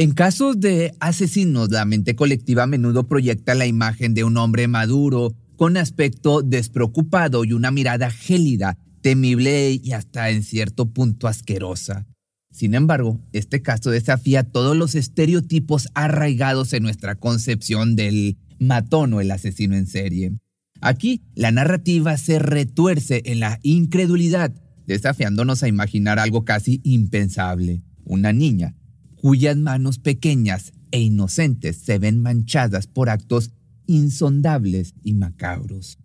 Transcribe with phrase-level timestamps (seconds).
[0.00, 4.66] En casos de asesinos, la mente colectiva a menudo proyecta la imagen de un hombre
[4.66, 12.06] maduro, con aspecto despreocupado y una mirada gélida, temible y hasta en cierto punto asquerosa.
[12.50, 19.20] Sin embargo, este caso desafía todos los estereotipos arraigados en nuestra concepción del matón o
[19.20, 20.32] el asesino en serie.
[20.80, 24.50] Aquí, la narrativa se retuerce en la incredulidad,
[24.86, 27.82] desafiándonos a imaginar algo casi impensable.
[28.06, 28.74] Una niña
[29.20, 33.52] cuyas manos pequeñas e inocentes se ven manchadas por actos
[33.86, 35.98] insondables y macabros.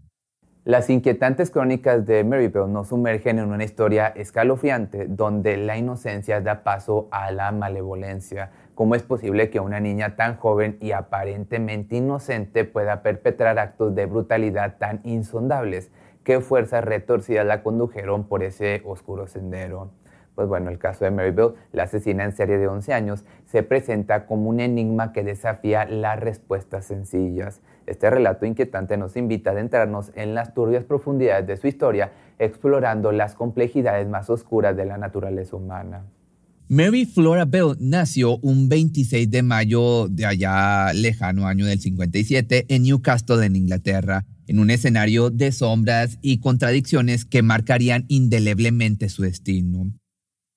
[0.65, 6.63] Las inquietantes crónicas de Maryville nos sumergen en una historia escalofriante donde la inocencia da
[6.63, 8.49] paso a la malevolencia.
[8.73, 14.07] ¿Cómo es posible que una niña tan joven y aparentemente inocente pueda perpetrar actos de
[14.07, 15.91] brutalidad tan insondables?
[16.23, 19.91] ¿Qué fuerzas retorcidas la condujeron por ese oscuro sendero?
[20.35, 24.26] Pues bueno, el caso de Maryville, la asesina en serie de 11 años, se presenta
[24.26, 27.62] como un enigma que desafía las respuestas sencillas.
[27.87, 33.12] Este relato inquietante nos invita a adentrarnos en las turbias profundidades de su historia, explorando
[33.12, 36.04] las complejidades más oscuras de la naturaleza humana.
[36.68, 42.84] Mary Flora Bell nació un 26 de mayo de allá lejano año del 57 en
[42.84, 49.93] Newcastle, en Inglaterra, en un escenario de sombras y contradicciones que marcarían indeleblemente su destino.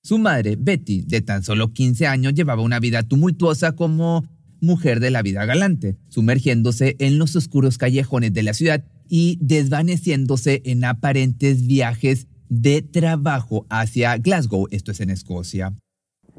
[0.01, 4.23] Su madre, Betty, de tan solo 15 años, llevaba una vida tumultuosa como
[4.61, 10.61] mujer de la vida galante, sumergiéndose en los oscuros callejones de la ciudad y desvaneciéndose
[10.65, 15.73] en aparentes viajes de trabajo hacia Glasgow, esto es en Escocia.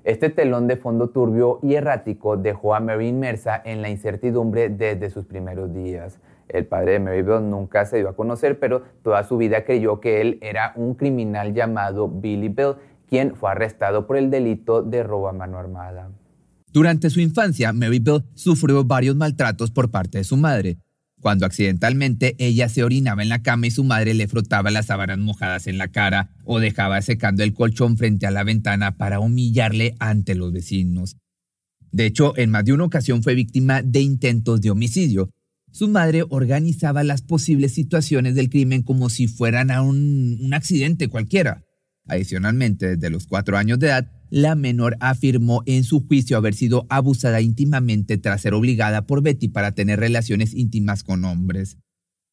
[0.05, 5.11] Este telón de fondo turbio y errático dejó a Mary inmersa en la incertidumbre desde
[5.11, 6.19] sus primeros días.
[6.48, 10.20] El padre de Maryville nunca se dio a conocer, pero toda su vida creyó que
[10.20, 12.77] él era un criminal llamado Billy Bell,
[13.11, 16.11] quien fue arrestado por el delito de robo a mano armada.
[16.72, 20.78] Durante su infancia, Mary Bell sufrió varios maltratos por parte de su madre.
[21.20, 25.18] Cuando accidentalmente ella se orinaba en la cama y su madre le frotaba las sábanas
[25.18, 29.96] mojadas en la cara o dejaba secando el colchón frente a la ventana para humillarle
[29.98, 31.17] ante los vecinos.
[31.92, 35.30] De hecho, en más de una ocasión fue víctima de intentos de homicidio.
[35.73, 41.08] Su madre organizaba las posibles situaciones del crimen como si fueran a un, un accidente
[41.08, 41.64] cualquiera.
[42.06, 46.86] Adicionalmente, desde los cuatro años de edad, la menor afirmó en su juicio haber sido
[46.88, 51.78] abusada íntimamente tras ser obligada por Betty para tener relaciones íntimas con hombres.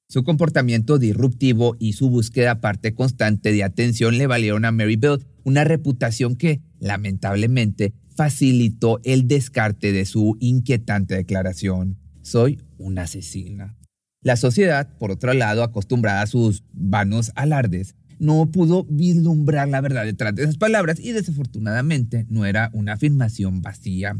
[0.09, 5.25] Su comportamiento disruptivo y su búsqueda aparte constante de atención le valieron a Mary Bell
[5.43, 11.97] una reputación que, lamentablemente, facilitó el descarte de su inquietante declaración.
[12.21, 13.77] Soy una asesina.
[14.21, 20.05] La sociedad, por otro lado, acostumbrada a sus vanos alardes, no pudo vislumbrar la verdad
[20.05, 24.17] detrás de esas palabras y desafortunadamente no era una afirmación vacía.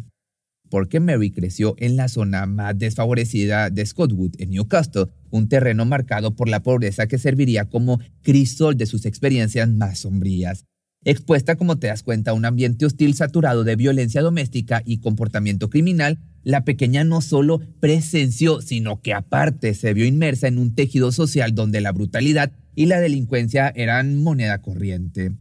[0.70, 6.36] Porque Mary creció en la zona más desfavorecida de Scottwood, en Newcastle, un terreno marcado
[6.36, 10.66] por la pobreza que serviría como crisol de sus experiencias más sombrías.
[11.06, 15.70] Expuesta, como te das cuenta, a un ambiente hostil saturado de violencia doméstica y comportamiento
[15.70, 21.12] criminal, la pequeña no solo presenció, sino que aparte se vio inmersa en un tejido
[21.12, 25.34] social donde la brutalidad y la delincuencia eran moneda corriente.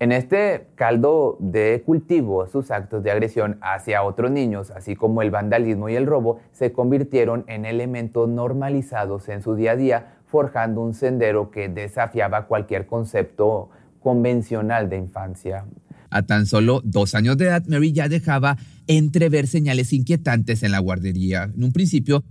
[0.00, 5.30] En este caldo de cultivo, sus actos de agresión hacia otros niños, así como el
[5.30, 10.80] vandalismo y el robo, se convirtieron en elementos normalizados en su día a día, forjando
[10.80, 15.64] un sendero que desafiaba cualquier concepto convencional de infancia.
[16.10, 20.80] A tan solo dos años de edad, Mary ya dejaba entrever señales inquietantes en la
[20.80, 21.44] guardería.
[21.44, 22.24] En un principio,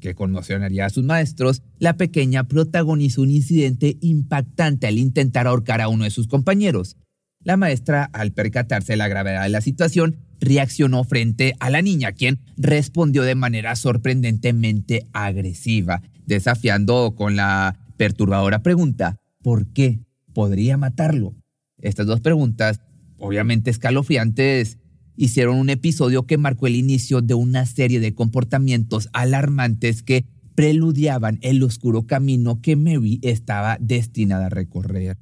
[0.00, 5.88] que conmocionaría a sus maestros, la pequeña protagonizó un incidente impactante al intentar ahorcar a
[5.88, 6.96] uno de sus compañeros.
[7.44, 12.12] La maestra, al percatarse de la gravedad de la situación, reaccionó frente a la niña,
[12.12, 20.00] quien respondió de manera sorprendentemente agresiva, desafiando con la perturbadora pregunta, ¿por qué
[20.34, 21.34] podría matarlo?
[21.78, 22.80] Estas dos preguntas,
[23.22, 24.78] obviamente escalofriantes,
[25.16, 31.38] hicieron un episodio que marcó el inicio de una serie de comportamientos alarmantes que preludiaban
[31.40, 35.16] el oscuro camino que Mary estaba destinada a recorrer.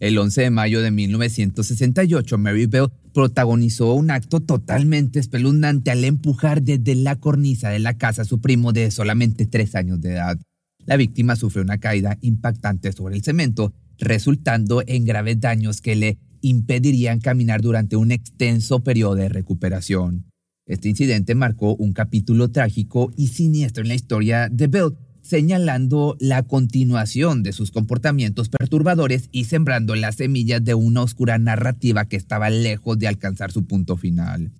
[0.00, 6.62] El 11 de mayo de 1968, Mary Bell protagonizó un acto totalmente espeluznante al empujar
[6.62, 10.38] desde la cornisa de la casa a su primo de solamente tres años de edad.
[10.84, 16.18] La víctima sufrió una caída impactante sobre el cemento, resultando en graves daños que le
[16.44, 20.26] impedirían caminar durante un extenso periodo de recuperación.
[20.66, 26.42] Este incidente marcó un capítulo trágico y siniestro en la historia de Bell, señalando la
[26.42, 32.50] continuación de sus comportamientos perturbadores y sembrando las semillas de una oscura narrativa que estaba
[32.50, 34.52] lejos de alcanzar su punto final.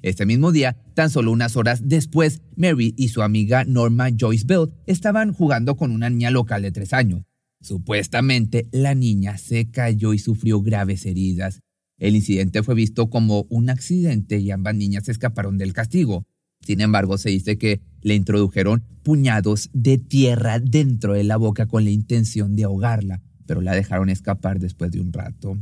[0.00, 4.70] Ese mismo día, tan solo unas horas después, Mary y su amiga Norma Joyce Bell
[4.86, 7.22] estaban jugando con una niña local de tres años.
[7.62, 11.60] Supuestamente, la niña se cayó y sufrió graves heridas.
[11.96, 16.26] El incidente fue visto como un accidente y ambas niñas escaparon del castigo.
[16.66, 21.84] Sin embargo, se dice que le introdujeron puñados de tierra dentro de la boca con
[21.84, 25.56] la intención de ahogarla, pero la dejaron escapar después de un rato.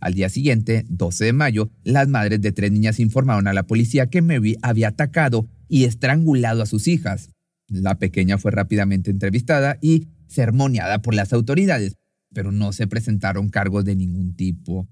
[0.00, 4.10] Al día siguiente, 12 de mayo, las madres de tres niñas informaron a la policía
[4.10, 7.30] que Mary había atacado y estrangulado a sus hijas.
[7.68, 11.96] La pequeña fue rápidamente entrevistada y sermoneada por las autoridades,
[12.32, 14.88] pero no se presentaron cargos de ningún tipo.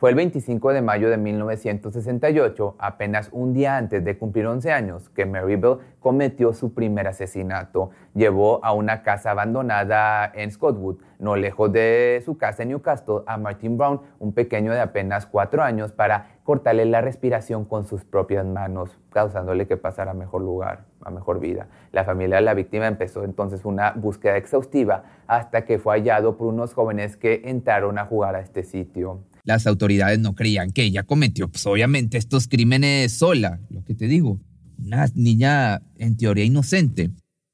[0.00, 5.10] Fue el 25 de mayo de 1968, apenas un día antes de cumplir 11 años,
[5.10, 7.90] que Mary Bell cometió su primer asesinato.
[8.14, 13.36] Llevó a una casa abandonada en Scottwood, no lejos de su casa en Newcastle, a
[13.36, 18.46] Martin Brown, un pequeño de apenas 4 años, para cortarle la respiración con sus propias
[18.46, 21.66] manos, causándole que pasara a mejor lugar, a mejor vida.
[21.92, 26.46] La familia de la víctima empezó entonces una búsqueda exhaustiva hasta que fue hallado por
[26.46, 31.02] unos jóvenes que entraron a jugar a este sitio las autoridades no creían que ella
[31.02, 34.40] cometió, pues obviamente, estos crímenes sola, lo que te digo,
[34.78, 37.10] una niña en teoría inocente.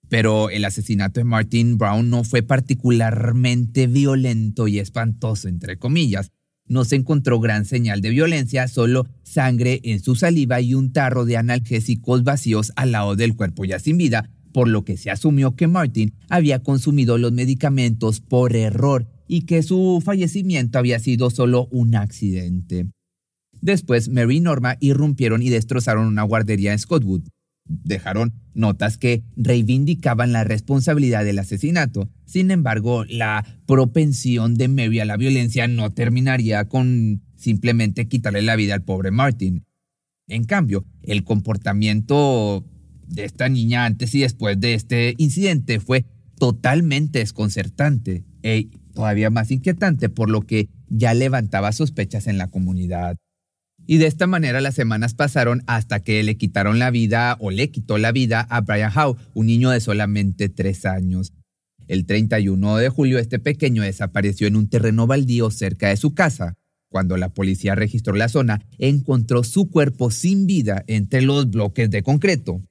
[0.08, 6.30] Pero el asesinato de Martin Brown no fue particularmente violento y espantoso, entre comillas.
[6.68, 11.24] No se encontró gran señal de violencia, solo sangre en su saliva y un tarro
[11.24, 15.54] de analgésicos vacíos al lado del cuerpo ya sin vida, por lo que se asumió
[15.54, 21.68] que Martin había consumido los medicamentos por error y que su fallecimiento había sido solo
[21.70, 22.86] un accidente.
[23.60, 27.22] Después, Mary y Norma irrumpieron y destrozaron una guardería en Scottwood.
[27.68, 32.08] Dejaron notas que reivindicaban la responsabilidad del asesinato.
[32.24, 38.56] Sin embargo, la propensión de Mary a la violencia no terminaría con simplemente quitarle la
[38.56, 39.64] vida al pobre Martin.
[40.28, 42.64] En cambio, el comportamiento
[43.06, 46.06] de esta niña antes y después de este incidente fue
[46.38, 53.16] totalmente desconcertante e todavía más inquietante, por lo que ya levantaba sospechas en la comunidad.
[53.86, 57.70] Y de esta manera las semanas pasaron hasta que le quitaron la vida o le
[57.70, 61.32] quitó la vida a Brian Howe, un niño de solamente tres años.
[61.86, 66.54] El 31 de julio este pequeño desapareció en un terreno baldío cerca de su casa.
[66.88, 72.02] Cuando la policía registró la zona, encontró su cuerpo sin vida entre los bloques de
[72.02, 72.62] concreto.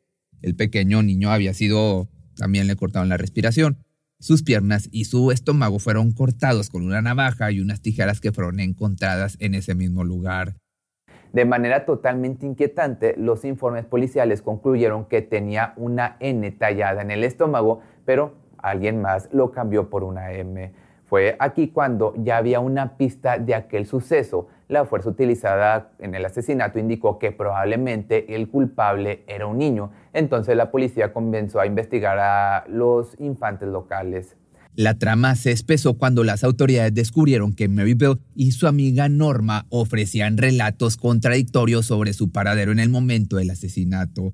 [0.42, 3.85] El pequeño niño había sido, también le cortaron la respiración,
[4.20, 8.60] sus piernas y su estómago fueron cortados con una navaja y unas tijeras que fueron
[8.60, 10.56] encontradas en ese mismo lugar.
[11.34, 17.26] De manera totalmente inquietante, los informes policiales concluyeron que tenía una N tallada en el
[17.26, 20.74] estómago, pero alguien más lo cambió por una M.
[21.08, 24.48] Fue aquí cuando ya había una pista de aquel suceso.
[24.68, 29.92] La fuerza utilizada en el asesinato indicó que probablemente el culpable era un niño.
[30.14, 34.36] Entonces la policía comenzó a investigar a los infantes locales.
[34.76, 39.68] La trama se espesó cuando las autoridades descubrieron que Mary Bell y su amiga Norma
[39.70, 44.34] ofrecían relatos contradictorios sobre su paradero en el momento del asesinato.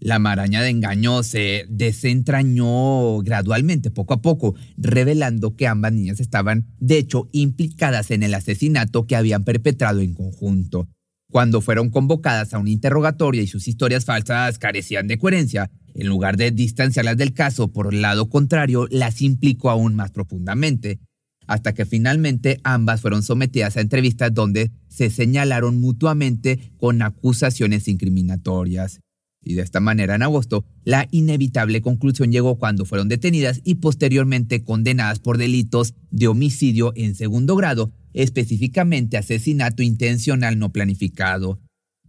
[0.00, 6.66] La maraña de engaño se desentrañó gradualmente, poco a poco, revelando que ambas niñas estaban,
[6.78, 10.88] de hecho, implicadas en el asesinato que habían perpetrado en conjunto.
[11.30, 16.36] Cuando fueron convocadas a un interrogatorio y sus historias falsas carecían de coherencia, en lugar
[16.36, 21.00] de distanciarlas del caso, por el lado contrario, las implicó aún más profundamente,
[21.46, 29.00] hasta que finalmente ambas fueron sometidas a entrevistas donde se señalaron mutuamente con acusaciones incriminatorias.
[29.44, 34.64] Y de esta manera, en agosto, la inevitable conclusión llegó cuando fueron detenidas y posteriormente
[34.64, 41.60] condenadas por delitos de homicidio en segundo grado, específicamente asesinato intencional no planificado.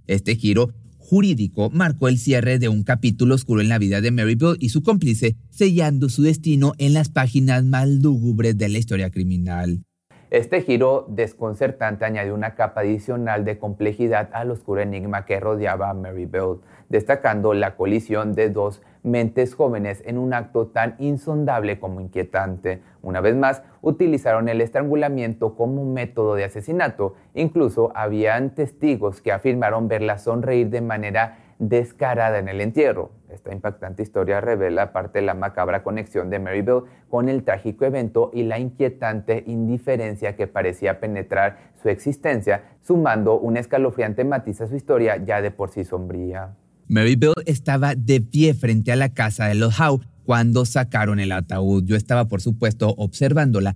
[0.07, 4.35] Este giro jurídico marcó el cierre de un capítulo oscuro en la vida de Mary
[4.35, 9.09] Bell y su cómplice, sellando su destino en las páginas más lúgubres de la historia
[9.09, 9.83] criminal.
[10.31, 15.95] Este giro desconcertante añadió una capa adicional de complejidad al oscuro enigma que rodeaba a
[15.95, 21.99] Mary Bell, destacando la colisión de dos mentes jóvenes en un acto tan insondable como
[21.99, 22.79] inquietante.
[23.01, 27.15] Una vez más, utilizaron el estrangulamiento como método de asesinato.
[27.33, 33.11] Incluso habían testigos que afirmaron verla sonreír de manera descarada en el entierro.
[33.29, 37.85] Esta impactante historia revela parte de la macabra conexión de Mary Bell con el trágico
[37.85, 44.67] evento y la inquietante indiferencia que parecía penetrar su existencia, sumando un escalofriante matiz a
[44.67, 46.55] su historia ya de por sí sombría.
[46.87, 51.31] Mary Bell estaba de pie frente a la casa de los Howe cuando sacaron el
[51.31, 51.83] ataúd.
[51.85, 53.75] Yo estaba, por supuesto, observándola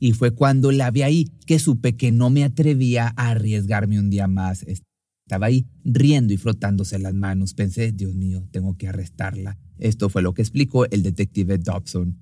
[0.00, 4.10] y fue cuando la vi ahí que supe que no me atrevía a arriesgarme un
[4.10, 4.64] día más.
[5.26, 7.52] Estaba ahí riendo y frotándose las manos.
[7.52, 9.58] Pensé, Dios mío, tengo que arrestarla.
[9.76, 12.16] Esto fue lo que explicó el detective Dobson.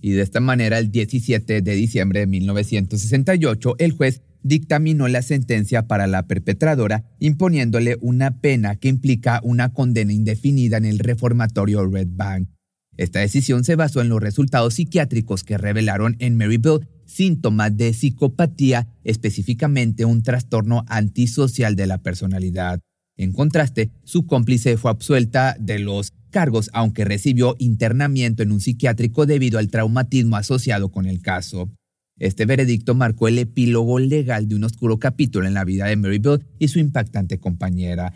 [0.00, 5.86] Y de esta manera, el 17 de diciembre de 1968, el juez dictaminó la sentencia
[5.86, 12.08] para la perpetradora, imponiéndole una pena que implica una condena indefinida en el reformatorio Red
[12.12, 12.48] Bank.
[12.96, 18.88] Esta decisión se basó en los resultados psiquiátricos que revelaron en Maryville síntomas de psicopatía,
[19.04, 22.80] específicamente un trastorno antisocial de la personalidad.
[23.16, 29.26] En contraste, su cómplice fue absuelta de los cargos, aunque recibió internamiento en un psiquiátrico
[29.26, 31.70] debido al traumatismo asociado con el caso.
[32.18, 36.20] Este veredicto marcó el epílogo legal de un oscuro capítulo en la vida de Mary
[36.58, 38.14] y su impactante compañera,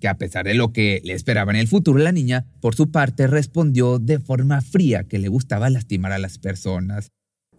[0.00, 2.90] que a pesar de lo que le esperaba en el futuro, la niña, por su
[2.90, 7.08] parte, respondió de forma fría que le gustaba lastimar a las personas.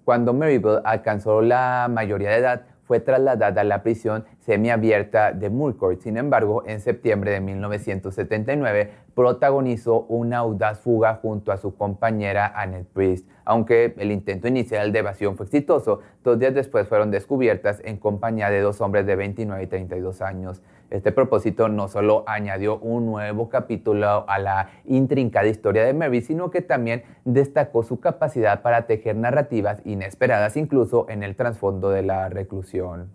[0.09, 6.01] Cuando Marybelle alcanzó la mayoría de edad, fue trasladada a la prisión semiabierta de Mulcourt.
[6.01, 12.87] Sin embargo, en septiembre de 1979 protagonizó una audaz fuga junto a su compañera Annette
[12.91, 13.29] Priest.
[13.45, 18.49] Aunque el intento inicial de evasión fue exitoso, dos días después fueron descubiertas en compañía
[18.49, 20.63] de dos hombres de 29 y 32 años.
[20.91, 26.49] Este propósito no solo añadió un nuevo capítulo a la intrincada historia de Mary, sino
[26.49, 32.29] que también destacó su capacidad para tejer narrativas inesperadas incluso en el trasfondo de la
[32.29, 33.09] reclusión.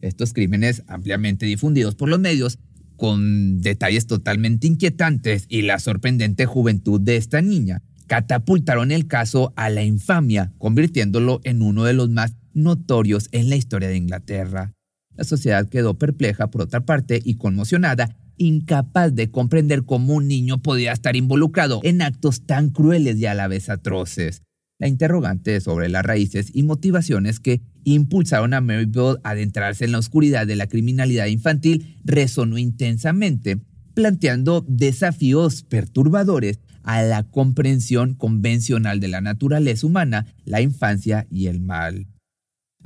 [0.00, 2.58] Estos crímenes ampliamente difundidos por los medios,
[2.96, 9.70] con detalles totalmente inquietantes y la sorprendente juventud de esta niña, catapultaron el caso a
[9.70, 14.72] la infamia, convirtiéndolo en uno de los más notorios en la historia de Inglaterra.
[15.18, 20.62] La sociedad quedó perpleja por otra parte y conmocionada, incapaz de comprender cómo un niño
[20.62, 24.42] podía estar involucrado en actos tan crueles y a la vez atroces.
[24.78, 29.98] La interrogante sobre las raíces y motivaciones que impulsaron a Maryville a adentrarse en la
[29.98, 33.58] oscuridad de la criminalidad infantil resonó intensamente,
[33.94, 41.58] planteando desafíos perturbadores a la comprensión convencional de la naturaleza humana, la infancia y el
[41.58, 42.06] mal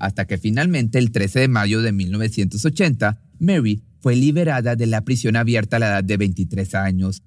[0.03, 5.37] hasta que finalmente el 13 de mayo de 1980, Mary fue liberada de la prisión
[5.37, 7.23] abierta a la edad de 23 años.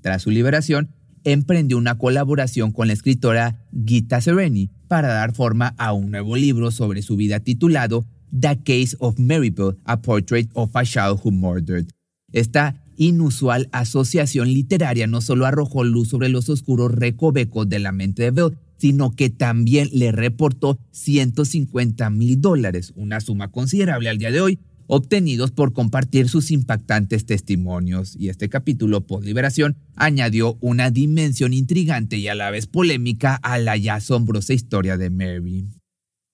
[0.00, 5.92] Tras su liberación, emprendió una colaboración con la escritora Gita Sereni para dar forma a
[5.92, 10.82] un nuevo libro sobre su vida titulado The Case of Maryville, A Portrait of a
[10.82, 11.88] Child Who Murdered.
[12.32, 18.22] Esta inusual asociación literaria no solo arrojó luz sobre los oscuros recovecos de la mente
[18.22, 24.30] de Bell, sino que también le reportó 150 mil dólares, una suma considerable al día
[24.30, 28.14] de hoy, obtenidos por compartir sus impactantes testimonios.
[28.14, 33.56] Y este capítulo, por liberación, añadió una dimensión intrigante y a la vez polémica a
[33.56, 35.66] la ya asombrosa historia de Mary.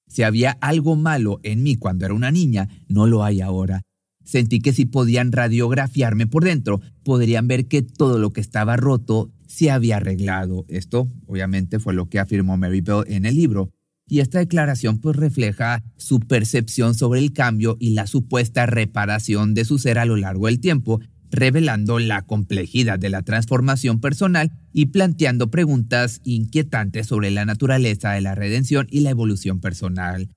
[0.08, 3.82] Si había algo malo en mí cuando era una niña, no lo hay ahora.
[4.24, 9.30] Sentí que si podían radiografiarme por dentro, podrían ver que todo lo que estaba roto
[9.50, 10.64] se había arreglado.
[10.68, 13.72] Esto, obviamente, fue lo que afirmó Mary Bell en el libro.
[14.06, 19.64] Y esta declaración pues refleja su percepción sobre el cambio y la supuesta reparación de
[19.64, 21.00] su ser a lo largo del tiempo,
[21.32, 28.20] revelando la complejidad de la transformación personal y planteando preguntas inquietantes sobre la naturaleza de
[28.20, 30.28] la redención y la evolución personal.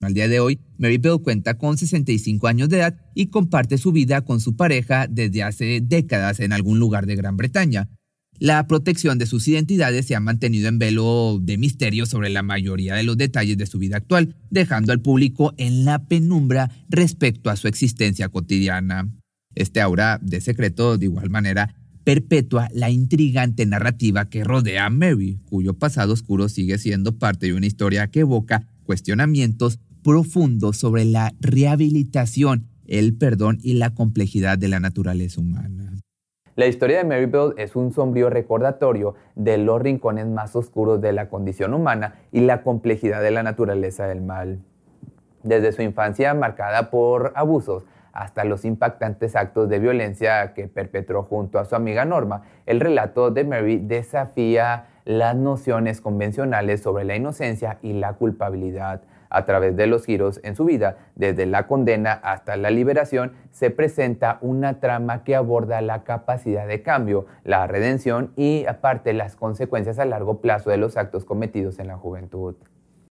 [0.00, 3.92] Al día de hoy, Mary Bell cuenta con 65 años de edad y comparte su
[3.92, 7.88] vida con su pareja desde hace décadas en algún lugar de Gran Bretaña.
[8.38, 12.94] La protección de sus identidades se ha mantenido en velo de misterio sobre la mayoría
[12.94, 17.56] de los detalles de su vida actual, dejando al público en la penumbra respecto a
[17.56, 19.10] su existencia cotidiana.
[19.54, 21.74] Este aura de secreto, de igual manera,
[22.04, 27.54] perpetúa la intrigante narrativa que rodea a Mary, cuyo pasado oscuro sigue siendo parte de
[27.54, 34.68] una historia que evoca cuestionamientos profundo sobre la rehabilitación, el perdón y la complejidad de
[34.68, 35.95] la naturaleza humana.
[36.56, 41.28] La historia de Maryville es un sombrío recordatorio de los rincones más oscuros de la
[41.28, 44.60] condición humana y la complejidad de la naturaleza del mal.
[45.42, 47.84] Desde su infancia marcada por abusos
[48.14, 53.30] hasta los impactantes actos de violencia que perpetró junto a su amiga Norma, el relato
[53.30, 59.86] de Mary desafía las nociones convencionales sobre la inocencia y la culpabilidad a través de
[59.86, 65.24] los giros en su vida, desde la condena hasta la liberación, se presenta una trama
[65.24, 70.70] que aborda la capacidad de cambio, la redención y aparte las consecuencias a largo plazo
[70.70, 72.54] de los actos cometidos en la juventud.